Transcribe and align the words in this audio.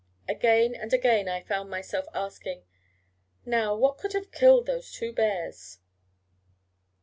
Again 0.27 0.73
and 0.73 0.91
again 0.93 1.29
I 1.29 1.41
found 1.41 1.69
myself 1.69 2.07
asking: 2.15 2.63
'Now, 3.45 3.75
what 3.75 3.99
could 3.99 4.13
have 4.13 4.31
killed 4.31 4.65
those 4.65 4.91
two 4.91 5.13
bears?' 5.13 5.77